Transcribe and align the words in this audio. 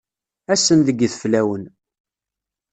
Ass-n 0.53 0.79
deg 0.87 0.97
yideflawen. 0.99 1.63